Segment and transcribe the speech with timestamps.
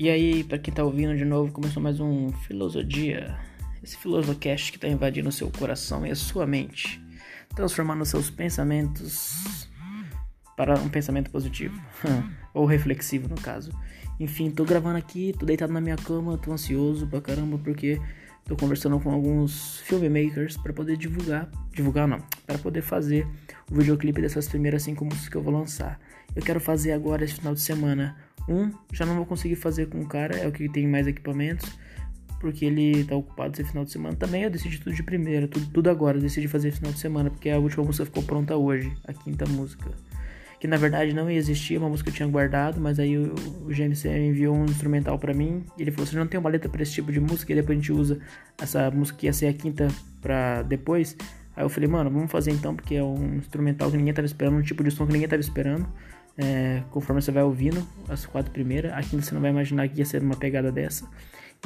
[0.00, 3.36] E aí, para quem tá ouvindo de novo, começou mais um Filosofia.
[3.82, 6.98] Esse Filosofcast que tá invadindo o seu coração e a sua mente,
[7.54, 9.68] transformando seus pensamentos
[10.56, 11.78] para um pensamento positivo,
[12.54, 13.72] ou reflexivo no caso.
[14.18, 18.00] Enfim, tô gravando aqui, tô deitado na minha cama, tô ansioso pra caramba porque
[18.46, 23.26] tô conversando com alguns filmmakers para poder divulgar, divulgar não, para poder fazer
[23.70, 26.00] o videoclipe dessas primeiras cinco músicas que eu vou lançar.
[26.34, 28.16] Eu quero fazer agora esse final de semana
[28.48, 31.70] um, já não vou conseguir fazer com o cara, é o que tem mais equipamentos,
[32.40, 34.16] porque ele tá ocupado esse final de semana.
[34.16, 37.30] Também eu decidi tudo de primeira, tudo, tudo agora, eu decidi fazer final de semana,
[37.30, 39.90] porque a última música ficou pronta hoje, a quinta música.
[40.58, 43.34] Que na verdade não existia, uma música que eu tinha guardado, mas aí o,
[43.64, 45.64] o GMC enviou um instrumental para mim.
[45.78, 47.50] E ele falou: Você não tem uma letra pra esse tipo de música?
[47.50, 48.20] E depois a gente usa
[48.60, 49.88] essa música que ia ser a quinta
[50.20, 51.16] pra depois.
[51.56, 54.58] Aí eu falei: Mano, vamos fazer então, porque é um instrumental que ninguém tava esperando,
[54.58, 55.88] um tipo de som que ninguém tava esperando.
[56.38, 60.06] É, conforme você vai ouvindo as quatro primeiras, aqui você não vai imaginar que ia
[60.06, 61.08] ser uma pegada dessa.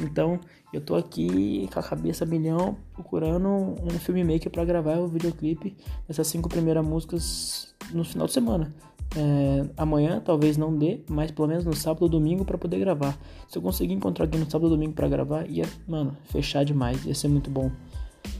[0.01, 0.39] Então,
[0.73, 5.75] eu tô aqui com a cabeça milhão procurando um filmmaker para gravar o videoclipe
[6.07, 8.73] dessas cinco primeiras músicas no final de semana.
[9.15, 13.17] É, amanhã talvez não dê, mas pelo menos no sábado ou domingo para poder gravar.
[13.47, 17.05] Se eu conseguir encontrar alguém no sábado ou domingo para gravar, ia, mano, fechar demais,
[17.05, 17.71] ia ser muito bom.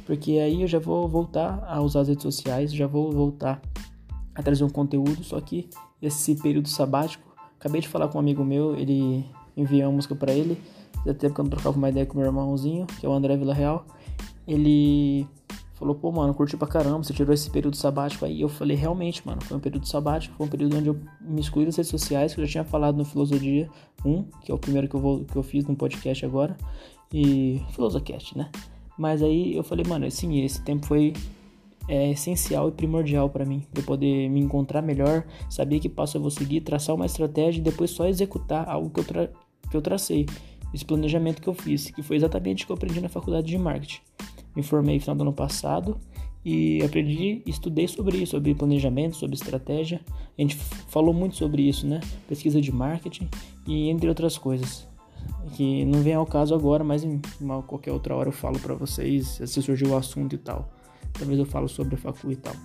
[0.05, 3.61] Porque aí eu já vou voltar a usar as redes sociais, já vou voltar
[4.35, 5.69] a trazer um conteúdo, só que
[6.01, 7.23] esse período sabático,
[7.59, 10.61] acabei de falar com um amigo meu, ele enviou uma música para ele,
[11.05, 13.37] já tempo que eu não trocava uma ideia com meu irmãozinho, que é o André
[13.37, 13.85] Vila Real,
[14.47, 15.27] ele
[15.75, 18.41] falou, pô, mano, curti pra caramba, você tirou esse período sabático aí.
[18.41, 21.65] Eu falei, realmente, mano, foi um período sabático, foi um período onde eu me excluí
[21.65, 23.69] das redes sociais, que eu já tinha falado no Filosofia
[24.03, 26.55] 1, que é o primeiro que eu, vou, que eu fiz no podcast agora,
[27.13, 28.49] e Filosofcast, né?
[28.97, 31.13] Mas aí eu falei, mano, assim, esse tempo foi
[31.87, 36.21] é essencial e primordial para mim, para poder me encontrar melhor, saber que passo eu
[36.21, 39.29] vou seguir, traçar uma estratégia e depois só executar algo que eu, tra
[39.69, 40.25] que eu tracei,
[40.73, 43.57] esse planejamento que eu fiz, que foi exatamente o que eu aprendi na faculdade de
[43.57, 44.01] marketing.
[44.55, 45.99] Me formei no final do ano passado
[46.43, 49.99] e aprendi, estudei sobre isso, sobre planejamento, sobre estratégia.
[50.37, 51.99] A gente falou muito sobre isso, né?
[52.27, 53.27] Pesquisa de marketing
[53.67, 54.87] e entre outras coisas.
[55.53, 58.75] Que não vem ao caso agora, mas em uma, qualquer outra hora eu falo para
[58.75, 60.69] vocês se surgiu o assunto e tal.
[61.17, 62.55] Talvez eu falo sobre a facu e tal.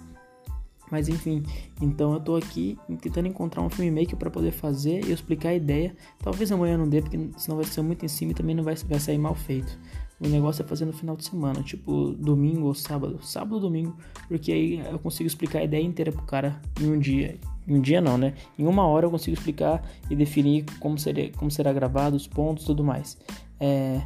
[0.90, 1.44] Mas enfim,
[1.80, 5.94] então eu tô aqui tentando encontrar um filmmaker para poder fazer e explicar a ideia.
[6.18, 8.74] Talvez amanhã não dê, porque senão vai ser muito em cima e também não vai,
[8.74, 9.78] vai sair mal feito.
[10.18, 13.20] O negócio é fazer no final de semana, tipo domingo ou sábado.
[13.22, 13.96] Sábado ou domingo,
[14.28, 17.38] porque aí eu consigo explicar a ideia inteira pro cara em um dia.
[17.66, 18.34] Em um dia não, né?
[18.58, 22.64] Em uma hora eu consigo explicar e definir como, seria, como será gravado, os pontos
[22.64, 23.16] tudo mais.
[23.60, 24.02] É,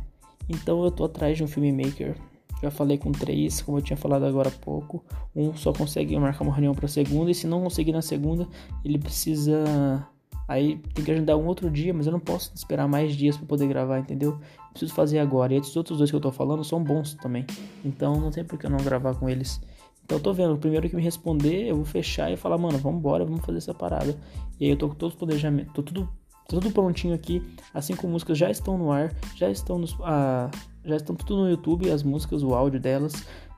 [0.49, 2.15] então eu tô atrás de um filmmaker
[2.65, 5.05] já falei com três, como eu tinha falado agora há pouco.
[5.35, 8.47] Um só consegue marcar uma reunião para segunda e se não conseguir na segunda,
[8.85, 10.07] ele precisa
[10.47, 13.47] Aí tem que agendar um outro dia, mas eu não posso esperar mais dias para
[13.47, 14.33] poder gravar, entendeu?
[14.33, 15.55] Eu preciso fazer agora.
[15.55, 17.47] E esses outros dois que eu tô falando são bons também.
[17.85, 19.61] Então não tem por que eu não gravar com eles.
[20.05, 22.77] Então eu tô vendo, o primeiro que me responder, eu vou fechar e falar, mano,
[22.77, 24.15] vamos vamos fazer essa parada.
[24.61, 26.07] E aí eu tô com todos os planejamentos, tô tudo,
[26.49, 27.43] tudo prontinho aqui.
[27.73, 29.97] As cinco músicas já estão no ar, já estão nos.
[30.03, 30.51] Ah,
[30.85, 33.13] já estão tudo no YouTube, as músicas, o áudio delas.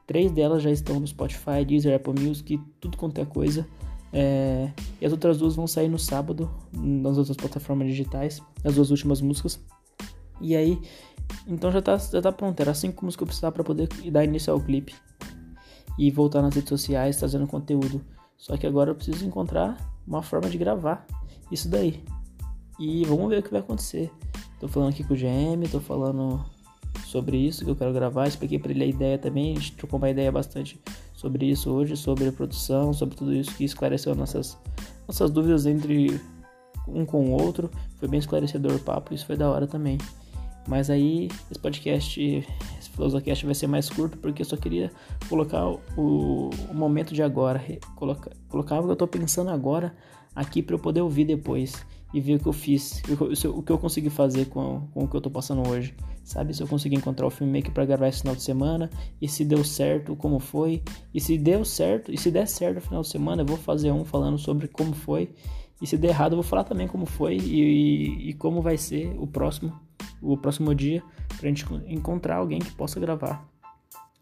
[0.06, 3.66] Três delas já estão no Spotify, Deezer, Apple Music, tudo quanto é coisa.
[4.12, 4.70] É...
[5.00, 9.20] E as outras duas vão sair no sábado, nas outras plataformas digitais, as duas últimas
[9.20, 9.60] músicas.
[10.40, 10.80] E aí,
[11.46, 12.60] então já tá, já tá pronto.
[12.60, 14.94] Era cinco músicas que eu precisava para poder dar início ao clipe.
[15.98, 18.04] E voltar nas redes sociais, trazendo conteúdo.
[18.36, 19.76] Só que agora eu preciso encontrar
[20.06, 21.06] uma forma de gravar
[21.50, 22.04] isso daí.
[22.78, 24.10] E vamos ver o que vai acontecer.
[24.60, 26.44] Tô falando aqui com o GM, tô falando
[27.04, 28.26] sobre isso que eu quero gravar.
[28.26, 29.52] Expliquei para ele a ideia também.
[29.52, 30.80] A gente trocou uma ideia bastante
[31.14, 34.58] sobre isso hoje, sobre a produção, sobre tudo isso que esclareceu nossas,
[35.06, 36.20] nossas dúvidas entre
[36.86, 37.70] um com o outro.
[37.96, 39.98] Foi bem esclarecedor o papo, isso foi da hora também.
[40.68, 44.90] Mas aí, esse podcast, esse Filosofcast vai ser mais curto porque eu só queria
[45.28, 47.62] colocar o, o momento de agora,
[47.94, 49.94] colocar, colocar o que eu tô pensando agora
[50.34, 53.02] aqui para eu poder ouvir depois e ver o que eu fiz,
[53.44, 55.94] o que eu consegui fazer com, com o que eu tô passando hoje,
[56.24, 56.54] sabe?
[56.54, 59.62] Se eu consegui encontrar o filmmaker para gravar esse final de semana e se deu
[59.64, 60.82] certo, como foi,
[61.12, 63.90] e se deu certo, e se der certo no final de semana, eu vou fazer
[63.92, 65.30] um falando sobre como foi,
[65.80, 68.78] e se der errado, eu vou falar também como foi e, e, e como vai
[68.78, 69.78] ser o próximo,
[70.22, 71.02] o próximo dia,
[71.38, 73.46] pra gente encontrar alguém que possa gravar.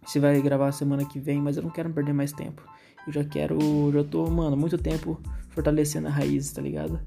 [0.06, 2.62] Se vai gravar semana que vem, mas eu não quero perder mais tempo.
[3.06, 3.58] Eu já quero,
[3.92, 5.20] já tô, mano, muito tempo
[5.50, 7.00] fortalecendo a raiz, tá ligado?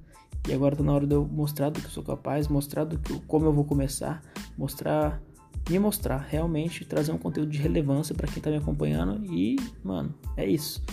[0.48, 2.98] E agora tá na hora de eu mostrar do que eu sou capaz, mostrar do
[2.98, 4.22] que, como eu vou começar,
[4.57, 5.22] mostrar,
[5.69, 10.13] me mostrar, realmente trazer um conteúdo de relevância para quem tá me acompanhando e, mano,
[10.36, 10.84] é isso.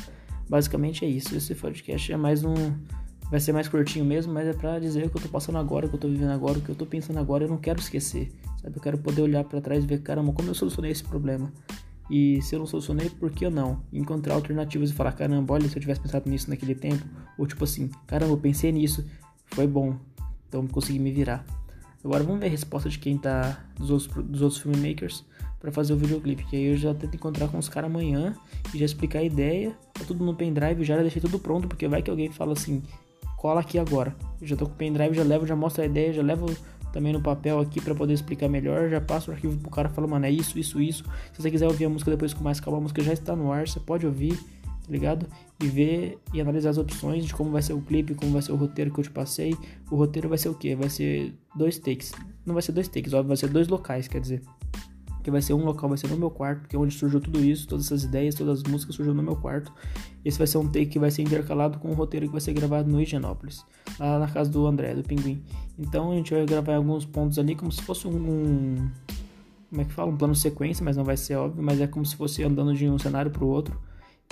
[0.49, 1.35] Basicamente é isso.
[1.35, 2.55] Esse podcast é mais um
[3.31, 5.87] Vai ser mais curtinho mesmo, mas é pra dizer o que eu tô passando agora,
[5.87, 7.45] o que eu tô vivendo agora, o que eu tô pensando agora.
[7.45, 8.31] Eu não quero esquecer,
[8.61, 8.77] sabe?
[8.77, 11.53] Eu quero poder olhar para trás e ver, caramba, como eu solucionei esse problema.
[12.11, 13.83] E se eu não solucionei, por que eu não?
[13.93, 17.03] Encontrar alternativas e falar, caramba, olha, se eu tivesse pensado nisso naquele tempo.
[17.39, 19.05] Ou tipo assim, caramba, eu pensei nisso,
[19.55, 19.97] foi bom,
[20.49, 21.45] então consegui me virar.
[22.05, 25.25] Agora vamos ver a resposta de quem tá, dos outros, dos outros filmmakers,
[25.59, 26.45] para fazer o videoclipe.
[26.45, 28.35] Que aí eu já tento encontrar com os caras amanhã
[28.75, 29.75] e já explicar a ideia.
[29.95, 32.83] Tá tudo no pendrive, já deixei tudo pronto, porque vai que alguém fala assim,
[33.39, 34.15] cola aqui agora.
[34.39, 36.55] Eu já tô com o pendrive, já levo, já mostro a ideia, já levo
[36.93, 38.91] também no papel aqui para poder explicar melhor.
[38.91, 41.05] Já passo o arquivo pro cara e falo, mano, é isso, isso, isso.
[41.33, 43.51] Se você quiser ouvir a música depois com mais calma, a música já está no
[43.51, 44.39] ar, você pode ouvir,
[44.93, 45.27] ligado?
[45.63, 48.53] E ver e analisar as opções de como vai ser o clipe, como vai ser
[48.53, 49.57] o roteiro que eu te passei.
[49.91, 50.75] O roteiro vai ser o quê?
[50.75, 52.13] Vai ser dois takes.
[52.45, 54.43] Não vai ser dois takes, óbvio, vai ser dois locais, quer dizer
[55.25, 57.43] que vai ser um local, vai ser no meu quarto, que é onde surgiu tudo
[57.43, 59.73] isso, todas essas ideias, todas as músicas surgiu no meu quarto.
[60.23, 62.53] Esse vai ser um take que vai ser intercalado com um roteiro que vai ser
[62.53, 63.65] gravado no Higienópolis,
[63.99, 65.43] lá na casa do André, do Pinguim.
[65.79, 68.87] Então a gente vai gravar alguns pontos ali como se fosse um,
[69.71, 72.05] como é que fala, um plano sequência, mas não vai ser óbvio, mas é como
[72.05, 73.81] se fosse andando de um cenário para o outro.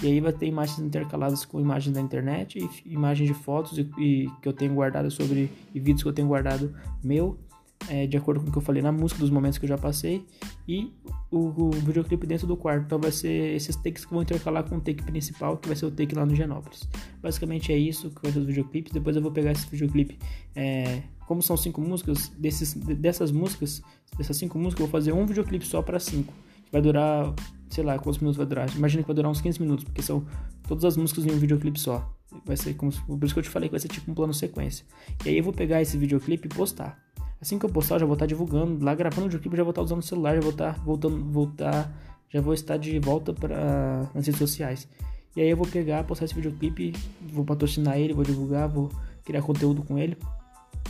[0.02, 3.88] E aí vai ter imagens intercaladas com imagens da internet e imagens de fotos e,
[3.98, 7.38] e que eu tenho guardado sobre e vídeos que eu tenho guardado meu
[7.88, 9.78] é, de acordo com o que eu falei na música, dos momentos que eu já
[9.78, 10.24] passei,
[10.68, 10.92] e
[11.30, 12.84] o, o videoclipe dentro do quarto.
[12.84, 15.86] Então vai ser esses takes que vão intercalar com o take principal, que vai ser
[15.86, 16.88] o take lá no Genópolis.
[17.20, 18.92] Basicamente é isso que vai ser os videoclipes.
[18.92, 20.18] Depois eu vou pegar esse videoclipe.
[20.54, 23.82] É, como são cinco músicas, desses, dessas músicas,
[24.16, 26.32] dessas cinco músicas, eu vou fazer um videoclipe só para cinco.
[26.72, 27.32] Vai durar,
[27.68, 28.74] sei lá, quantos minutos vai durar?
[28.74, 30.24] Imagina que vai durar uns 15 minutos, porque são
[30.66, 32.10] todas as músicas em um videoclipe só.
[32.46, 34.32] Vai ser como por isso que eu te falei que vai ser tipo um plano
[34.32, 34.86] sequência.
[35.24, 36.98] E aí eu vou pegar esse videoclipe e postar.
[37.40, 38.82] Assim que eu postar, eu já vou estar divulgando.
[38.84, 41.92] Lá gravando o videoclipe, já vou estar usando o celular, já vou estar voltando, voltar,
[42.30, 44.88] já vou estar de volta para nas redes sociais.
[45.36, 46.94] E aí eu vou pegar, postar esse videoclipe,
[47.32, 48.90] vou patrocinar ele, vou divulgar, vou
[49.24, 50.16] criar conteúdo com ele.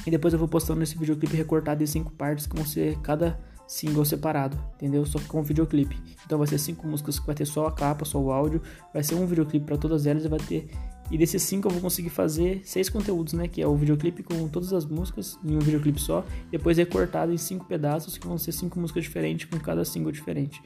[0.07, 3.39] E depois eu vou postando esse videoclipe recortado em cinco partes, que vão ser cada
[3.73, 5.05] single separado, entendeu?
[5.07, 5.99] Só com o videoclipe.
[6.27, 8.61] Então vai ser cinco músicas que vai ter só a capa, só o áudio,
[8.93, 10.69] vai ser um videoclipe para todas elas e vai ter
[11.11, 13.47] e desses cinco eu vou conseguir fazer seis conteúdos, né?
[13.47, 17.37] Que é o videoclipe com todas as músicas em um videoclipe só, depois recortado em
[17.37, 20.63] cinco pedaços que vão ser cinco músicas diferentes com cada single diferente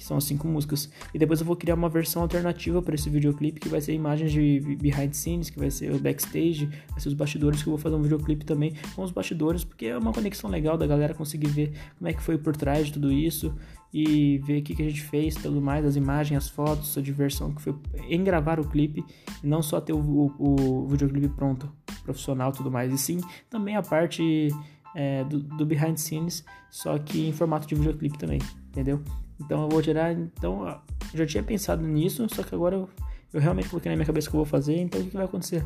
[0.00, 0.90] que são as cinco músicas.
[1.12, 4.32] E depois eu vou criar uma versão alternativa para esse videoclipe, que vai ser imagens
[4.32, 7.78] de behind scenes, que vai ser o backstage, vai ser os bastidores, que eu vou
[7.78, 11.48] fazer um videoclipe também com os bastidores, porque é uma conexão legal da galera conseguir
[11.48, 13.54] ver como é que foi por trás de tudo isso
[13.92, 17.52] e ver o que, a gente fez, tudo mais, as imagens, as fotos, a diversão
[17.52, 17.74] que foi
[18.08, 19.04] em gravar o clipe,
[19.42, 21.70] não só ter o, o, o videoclipe pronto,
[22.04, 23.20] profissional tudo mais, e sim
[23.50, 24.48] também a parte
[24.94, 28.38] é, do, do behind scenes, só que em formato de videoclipe também,
[28.68, 29.02] entendeu?
[29.40, 30.12] Então eu vou tirar.
[30.12, 30.78] Então eu
[31.14, 32.88] já tinha pensado nisso, só que agora eu,
[33.32, 34.76] eu realmente coloquei na minha cabeça que eu vou fazer.
[34.76, 35.64] Então o que, que vai acontecer?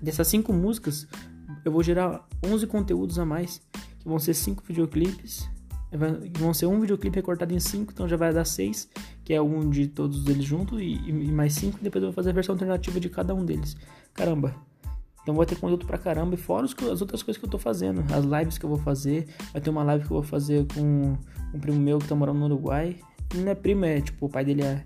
[0.00, 1.06] Dessas cinco músicas,
[1.64, 3.62] eu vou gerar 11 conteúdos a mais,
[3.98, 5.48] que vão ser cinco videoclipes.
[6.38, 8.88] Vão ser um videoclipe recortado em cinco, então já vai dar seis,
[9.24, 11.78] que é um de todos eles juntos, e, e mais cinco.
[11.82, 13.76] Depois eu vou fazer a versão alternativa de cada um deles.
[14.14, 14.54] Caramba,
[15.30, 16.34] então vai ter conteúdo pra caramba.
[16.34, 18.04] E fora as outras coisas que eu tô fazendo.
[18.12, 19.28] As lives que eu vou fazer.
[19.52, 21.16] Vai ter uma live que eu vou fazer com
[21.54, 22.96] um primo meu que tá morando no Uruguai.
[23.34, 24.84] Não é primo, é tipo, o pai dele é,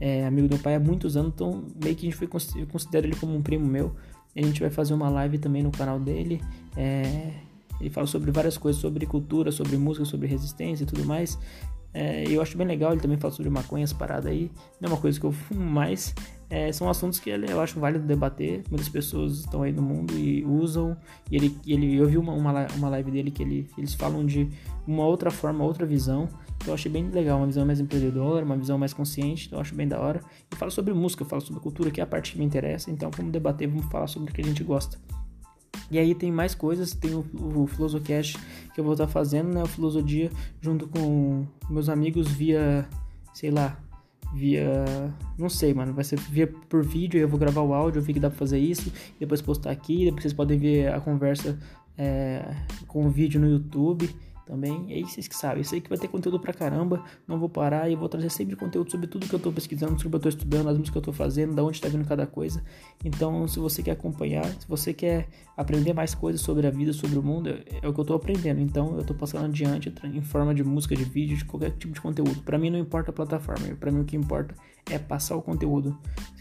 [0.00, 1.32] é amigo do meu pai há muitos anos.
[1.34, 3.96] Então meio que a gente foi, eu considero ele como um primo meu.
[4.36, 6.40] A gente vai fazer uma live também no canal dele.
[6.76, 7.32] É,
[7.80, 11.36] ele fala sobre várias coisas, sobre cultura, sobre música, sobre resistência e tudo mais.
[11.92, 14.50] É, eu acho bem legal, ele também fala sobre maconha, as paradas aí.
[14.80, 16.14] Não é uma coisa que eu fumo mais,
[16.50, 18.64] é, são assuntos que eu acho válido debater.
[18.68, 20.96] Muitas pessoas estão aí no mundo e usam.
[21.30, 24.50] E ele, ele, eu vi uma, uma, uma live dele que ele, eles falam de
[24.84, 26.28] uma outra forma, outra visão.
[26.66, 29.46] eu achei bem legal, uma visão mais empreendedora, uma visão mais consciente.
[29.46, 30.20] Então eu acho bem da hora.
[30.52, 32.90] E falo sobre música, falo sobre cultura, que é a parte que me interessa.
[32.90, 34.98] Então vamos debater, vamos falar sobre o que a gente gosta.
[35.90, 38.38] E aí tem mais coisas, tem o, o Filosocast
[38.72, 39.62] que eu vou estar fazendo, né?
[39.62, 40.30] O Filosofia
[40.60, 42.88] junto com meus amigos via,
[43.34, 43.76] sei lá,
[44.32, 44.84] via.
[45.36, 45.92] Não sei, mano.
[45.92, 47.20] Vai ser via por vídeo.
[47.20, 48.92] Eu vou gravar o áudio, eu vi que dá pra fazer isso.
[49.18, 50.04] Depois postar aqui.
[50.04, 51.58] Depois vocês podem ver a conversa
[51.98, 52.54] é,
[52.86, 54.08] com o vídeo no YouTube
[54.50, 54.86] também.
[54.92, 57.04] Aí vocês que sabem, isso aí que vai ter conteúdo pra caramba.
[57.26, 60.08] Não vou parar e vou trazer sempre conteúdo sobre tudo que eu tô pesquisando, sobre
[60.08, 62.04] o que eu tô estudando, as músicas que eu tô fazendo, da onde tá vindo
[62.06, 62.62] cada coisa.
[63.04, 67.18] Então, se você quer acompanhar, se você quer aprender mais coisas sobre a vida, sobre
[67.18, 68.60] o mundo, é, é o que eu tô aprendendo.
[68.60, 72.00] Então, eu tô passando adiante em forma de música, de vídeo, de qualquer tipo de
[72.00, 72.42] conteúdo.
[72.42, 74.54] Para mim não importa a plataforma, para mim o que importa
[74.90, 75.96] é passar o conteúdo.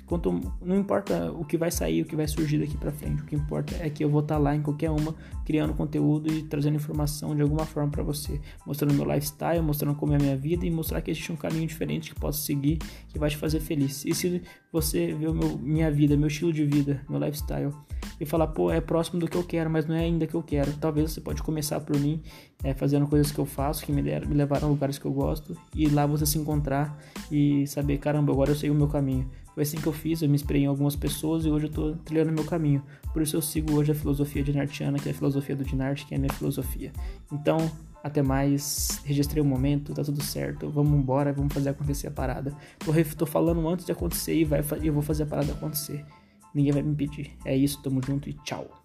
[0.10, 3.26] Quanto, não importa o que vai sair, o que vai surgir daqui para frente, o
[3.26, 5.14] que importa é que eu vou estar tá lá em qualquer uma
[5.46, 10.14] criando conteúdo e trazendo informação de alguma forma para você, mostrando meu lifestyle, mostrando como
[10.14, 13.20] é a minha vida e mostrar que existe um caminho diferente que posso seguir que
[13.20, 14.04] vai te fazer feliz.
[14.04, 17.72] E se você vê meu, minha vida, meu estilo de vida, meu lifestyle
[18.20, 20.44] e falar, pô, é próximo do que eu quero, mas não é ainda que eu
[20.44, 20.74] quero.
[20.74, 22.22] Talvez você pode começar por mim,
[22.64, 25.58] é, fazendo coisas que eu faço, que me, me levaram a lugares que eu gosto,
[25.74, 26.98] e lá você se encontrar
[27.32, 29.30] e saber, caramba, agora eu sei o meu caminho.
[29.54, 31.92] Foi assim que eu fiz, eu me inspirei em algumas pessoas e hoje eu tô
[32.06, 32.82] trilhando meu caminho.
[33.12, 36.06] Por isso eu sigo hoje a filosofia de Nartiana, que é a filosofia do Dinart,
[36.06, 36.94] que é a minha filosofia.
[37.32, 37.58] Então,
[38.04, 42.54] até mais, registrei o momento, tá tudo certo, vamos embora, vamos fazer acontecer a parada.
[42.80, 46.06] Tô, tô falando antes de acontecer e vai, eu vou fazer a parada acontecer.
[46.54, 47.32] Ninguém vai me impedir.
[47.46, 48.79] É isso, tamo junto e tchau.